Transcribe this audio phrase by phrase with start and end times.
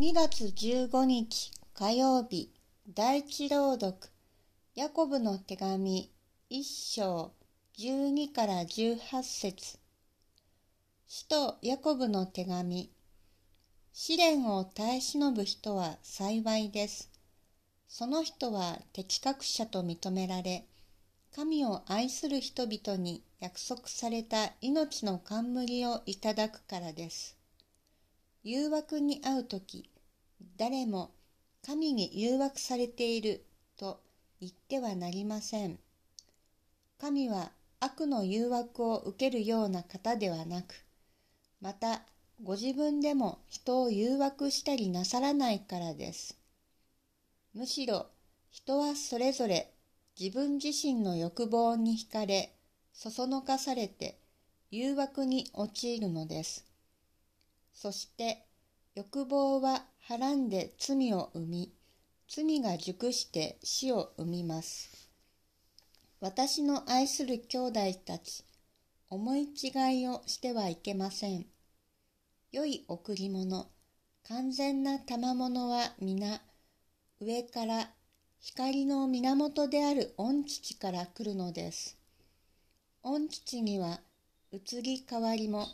[0.00, 2.50] 2月15日火曜日
[2.96, 3.94] 第一朗読
[4.74, 6.10] ヤコブの手紙
[6.50, 6.64] 1
[6.96, 7.32] 章
[7.78, 9.78] 12から18節
[11.06, 12.90] 使徒ヤコブの手紙
[13.92, 17.08] 試練を耐え忍ぶ人は幸いです。
[17.86, 20.66] その人は適格者と認められ、
[21.32, 27.43] 神を愛する人々に約束された命の冠をいただくからです。
[28.46, 29.88] 誘惑に遭う時
[30.58, 31.12] 誰も
[31.66, 33.46] 神に誘惑されている
[33.78, 34.02] と
[34.38, 35.78] 言ってはなりません。
[37.00, 40.74] 神は悪の誘惑を受けるような方ではなく
[41.62, 42.02] また
[42.42, 46.38] ご自分でも人を誘惑したりなさらないからです。
[47.54, 48.08] むしろ
[48.50, 49.72] 人はそれぞれ
[50.20, 52.52] 自分自身の欲望に惹かれ
[52.92, 54.18] そそのかされて
[54.70, 56.73] 誘惑に陥るのです。
[57.74, 58.46] そして
[58.94, 61.72] 欲望ははらんで罪を生み、
[62.28, 65.10] 罪が熟して死を生みます。
[66.20, 68.44] 私の愛する兄弟たち、
[69.10, 71.46] 思い違いをしてはいけません。
[72.52, 73.68] 良い贈り物、
[74.28, 76.40] 完全な賜物は皆、
[77.20, 77.90] 上から
[78.40, 81.98] 光の源である御父から来るのです。
[83.02, 84.00] 御父には
[84.54, 85.66] 移り変わりも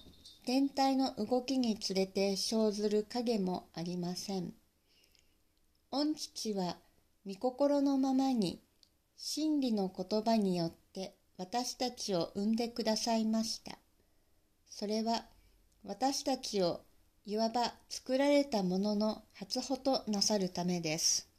[0.46, 4.54] 天体の動きにつれて生ずる影もありません。
[5.90, 6.78] 御父は
[7.26, 8.58] 御心のままに
[9.18, 13.76] 真理の言葉によって私たちを生んでくださいました。
[14.70, 15.26] それは
[15.84, 16.80] 私たちを
[17.26, 21.29] いわば作られたものの初歩となさるためです。